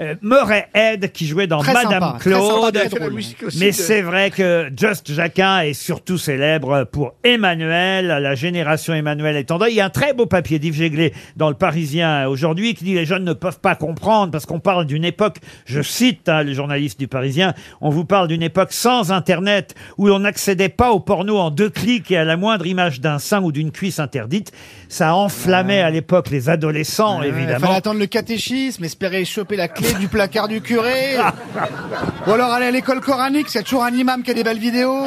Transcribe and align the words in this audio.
euh, 0.00 0.14
Murray 0.22 0.68
Head 0.74 1.12
qui 1.12 1.26
jouait 1.26 1.46
dans 1.46 1.58
Très 1.60 1.72
Madame 1.72 1.92
sympa, 1.92 2.16
très 2.18 2.30
sympa, 2.32 2.44
Claude. 2.46 2.74
très 2.74 2.88
drôle. 2.98 3.20
Mais 3.58 3.72
c'est 3.72 4.02
vrai 4.02 4.30
que 4.30 4.70
Just 4.76 5.12
Jacquin 5.12 5.60
est 5.60 5.72
surtout 5.72 6.18
célèbre 6.18 6.84
pour 6.84 7.14
Emmanuel, 7.22 8.06
la 8.06 8.34
génération 8.34 8.94
Emmanuel 8.94 9.36
étant 9.36 9.58
Il 9.66 9.74
y 9.74 9.80
a 9.80 9.86
un 9.86 9.90
très 9.90 10.12
beau 10.14 10.26
papier 10.26 10.58
d'Yves 10.58 10.74
Jéglé 10.74 11.12
dans 11.36 11.48
le 11.48 11.54
Parisien 11.54 12.26
aujourd'hui 12.28 12.74
qui 12.74 12.84
dit 12.84 12.94
les 12.94 13.06
jeunes 13.06 13.24
ne 13.24 13.32
peuvent 13.32 13.60
pas 13.60 13.74
comprendre 13.76 14.32
parce 14.32 14.46
qu'on 14.46 14.60
parle 14.60 14.86
d'une 14.86 15.04
époque, 15.04 15.36
je 15.66 15.82
cite 15.82 16.28
hein, 16.28 16.42
les 16.42 16.54
journalistes 16.54 16.98
du 16.98 17.08
Parisien, 17.08 17.54
on 17.80 17.90
vous 17.90 18.04
parle 18.04 18.28
d'une 18.28 18.42
époque 18.42 18.72
sans 18.72 19.12
Internet 19.12 19.74
où 19.98 20.08
on 20.10 20.20
n'accédait 20.20 20.68
pas 20.68 20.90
au 20.92 21.00
porno 21.00 21.38
en 21.38 21.50
deux 21.50 21.70
clics 21.70 22.10
et 22.10 22.16
à 22.16 22.24
la 22.24 22.36
moindre 22.36 22.66
image 22.66 23.00
d'un 23.00 23.18
sein 23.18 23.42
ou 23.42 23.52
d'une 23.52 23.70
cuisse 23.70 23.98
interdite. 23.98 24.52
Ça 24.88 25.14
enflammait 25.14 25.80
à 25.80 25.90
l'époque 25.90 26.30
les 26.30 26.48
adolescents, 26.48 27.22
Il 27.22 27.28
évidemment. 27.28 27.60
fallait 27.66 27.76
attendre 27.76 28.00
le 28.00 28.06
catéchisme, 28.06 28.84
espérer 28.84 29.24
choper 29.24 29.56
la 29.56 29.68
clé 29.68 29.83
du 29.92 30.08
placard 30.08 30.48
du 30.48 30.60
curé. 30.60 31.16
Ou 32.26 32.30
alors 32.30 32.52
aller 32.52 32.66
à 32.66 32.70
l'école 32.70 33.00
coranique, 33.00 33.48
c'est 33.48 33.62
toujours 33.62 33.84
un 33.84 33.92
imam 33.92 34.22
qui 34.22 34.30
a 34.30 34.34
des 34.34 34.44
belles 34.44 34.58
vidéos. 34.58 35.04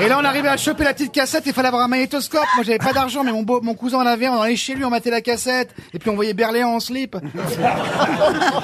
Et 0.00 0.08
là, 0.08 0.18
on 0.20 0.24
arrivait 0.24 0.48
à 0.48 0.56
choper 0.56 0.84
la 0.84 0.94
petite 0.94 1.12
cassette, 1.12 1.44
il 1.46 1.52
fallait 1.52 1.68
avoir 1.68 1.82
un 1.82 1.88
magnétoscope. 1.88 2.46
Moi, 2.54 2.64
j'avais 2.64 2.78
pas 2.78 2.92
d'argent, 2.92 3.24
mais 3.24 3.32
mon, 3.32 3.42
beau, 3.42 3.60
mon 3.60 3.74
cousin 3.74 3.98
en 3.98 4.06
avait. 4.06 4.28
On 4.28 4.40
allait 4.40 4.56
chez 4.56 4.74
lui, 4.74 4.84
on 4.84 4.90
matait 4.90 5.10
la 5.10 5.20
cassette. 5.20 5.70
Et 5.92 5.98
puis, 5.98 6.10
on 6.10 6.14
voyait 6.14 6.34
Berléand 6.34 6.74
en 6.74 6.80
slip. 6.80 7.16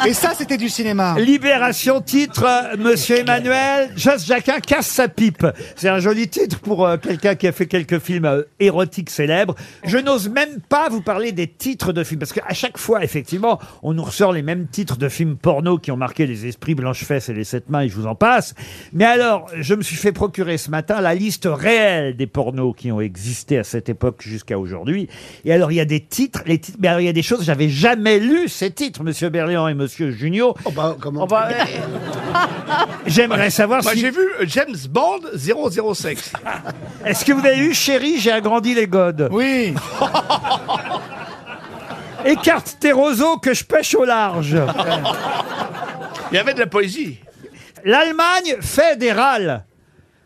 Et 0.07 0.15
ça, 0.15 0.33
c'était 0.37 0.57
du 0.57 0.69
cinéma. 0.69 1.17
Libération 1.19 2.01
titre 2.01 2.45
euh, 2.45 2.77
Monsieur 2.79 3.19
Emmanuel, 3.19 3.91
Joss 3.97 4.27
Jacquin 4.27 4.61
casse 4.61 4.87
sa 4.87 5.09
pipe. 5.09 5.47
C'est 5.77 5.89
un 5.89 5.99
joli 5.99 6.29
titre 6.29 6.59
pour 6.61 6.87
euh, 6.87 6.97
quelqu'un 6.97 7.35
qui 7.35 7.47
a 7.47 7.53
fait 7.53 7.67
quelques 7.67 7.99
films 7.99 8.25
euh, 8.25 8.43
érotiques 8.61 9.11
célèbres. 9.11 9.55
Je 9.85 9.99
n'ose 9.99 10.29
même 10.29 10.61
pas 10.69 10.89
vous 10.89 11.03
parler 11.03 11.33
des 11.33 11.47
titres 11.47 11.93
de 11.93 12.05
films 12.05 12.21
parce 12.21 12.33
qu'à 12.33 12.55
chaque 12.55 12.79
fois, 12.79 13.03
effectivement, 13.03 13.59
on 13.83 13.95
nous 13.95 14.03
ressort 14.05 14.33
les 14.33 14.43
mêmes 14.43 14.67
titres 14.67 14.97
de 14.97 15.08
films 15.09 15.37
porno 15.37 15.79
qui 15.79 15.91
ont 15.91 15.97
marqué 15.97 16.27
les 16.27 16.47
esprits 16.47 16.75
Blanche-Fesse 16.75 17.29
et 17.29 17.35
les 17.35 17.45
Sept 17.45 17.69
Mains 17.69 17.83
et 17.83 17.89
je 17.89 17.95
vous 17.95 18.07
en 18.07 18.15
passe. 18.15 18.55
Mais 18.93 19.05
alors, 19.05 19.47
je 19.59 19.75
me 19.75 19.83
suis 19.83 19.97
fait 19.97 20.13
procurer 20.13 20.59
ce 20.59 20.71
matin 20.71 21.01
la 21.01 21.15
liste 21.15 21.49
réelle 21.51 22.17
des 22.17 22.27
pornos 22.27 22.75
qui 22.77 22.93
ont 22.93 23.01
existé 23.01 23.59
à 23.59 23.65
cette 23.65 23.89
époque 23.89 24.23
jusqu'à 24.23 24.59
aujourd'hui. 24.59 25.09
Et 25.45 25.53
alors, 25.53 25.73
il 25.73 25.77
y 25.77 25.81
a 25.81 25.85
des 25.85 26.01
titres, 26.01 26.43
les 26.47 26.59
titres, 26.59 26.79
mais 26.81 26.89
alors 26.89 27.01
il 27.01 27.07
y 27.07 27.09
a 27.09 27.13
des 27.13 27.23
choses, 27.23 27.45
j'avais 27.45 27.69
jamais 27.69 28.19
lu 28.19 28.49
ces 28.49 28.71
titres, 28.71 29.03
Monsieur 29.03 29.29
Berléand 29.29 29.69
et 29.69 29.75
Monsieur 29.75 30.11
Junio. 30.11 30.55
comment 31.01 31.27
J'aimerais 33.07 33.51
savoir 33.51 33.83
Moi, 33.83 33.93
si... 33.93 34.01
j'ai 34.01 34.11
vu 34.11 34.21
euh, 34.41 34.45
James 34.47 34.77
Bond 34.91 35.21
006. 35.37 36.33
Est-ce 37.05 37.25
que 37.25 37.33
vous 37.33 37.45
avez 37.45 37.59
eu 37.59 37.75
Chérie, 37.75 38.19
j'ai 38.19 38.33
agrandi 38.33 38.75
les 38.75 38.87
godes? 38.87 39.29
Oui. 39.31 39.75
Écarte 42.31 42.77
tes 42.81 42.93
roseaux 42.93 43.39
que 43.39 43.55
je 43.55 43.65
pêche 43.65 43.95
au 43.95 44.05
large. 44.05 44.57
Il 46.31 46.35
y 46.35 46.39
avait 46.39 46.55
de 46.55 46.61
la 46.61 46.67
poésie. 46.67 47.19
L'Allemagne 47.85 48.57
fait 48.61 48.97
des 48.99 49.13
râles. 49.13 49.65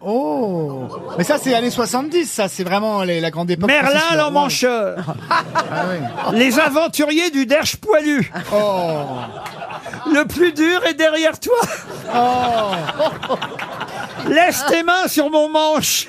Oh. 0.05 0.89
Mais 1.17 1.23
ça, 1.23 1.39
c'est 1.39 1.55
années 1.55 1.71
70, 1.71 2.27
ça. 2.27 2.49
C'est 2.49 2.65
vraiment 2.65 3.05
les- 3.05 3.21
la 3.21 3.31
grande 3.31 3.49
époque. 3.53 3.69
Merlin 3.69 4.17
l'emmancheur. 4.17 4.97
Ah 5.31 5.85
oui. 6.33 6.39
Les 6.39 6.59
aventuriers 6.59 7.31
du 7.31 7.47
derche 7.47 7.77
poilu. 7.77 8.33
Oh. 8.53 9.05
Le 10.13 10.25
plus 10.27 10.53
dur 10.53 10.85
est 10.87 10.95
derrière 10.95 11.39
toi. 11.39 11.55
Oh. 12.17 12.73
Laisse 14.29 14.65
tes 14.69 14.83
mains 14.83 15.07
sur 15.07 15.31
mon 15.31 15.49
manche. 15.49 16.09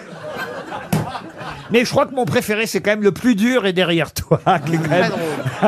Mais 1.69 1.85
je 1.85 1.89
crois 1.91 2.05
que 2.05 2.13
mon 2.15 2.25
préféré, 2.25 2.65
c'est 2.67 2.81
quand 2.81 2.91
même 2.91 3.03
le 3.03 3.11
plus 3.11 3.35
dur 3.35 3.65
est 3.65 3.73
derrière 3.73 4.11
toi. 4.13 4.39
qui 4.65 4.73
est 4.75 4.77
quand 4.77 4.89
même 4.89 5.11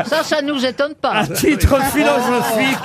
Ça, 0.04 0.24
ça 0.24 0.42
nous 0.42 0.66
étonne 0.66 0.96
pas. 0.96 1.14
un 1.14 1.28
titre 1.28 1.80
philosophique. 1.92 2.78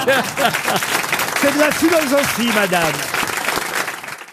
C'est 1.41 1.55
de 1.55 1.61
la 1.61 1.71
philosophie, 1.71 2.51
madame. 2.55 3.20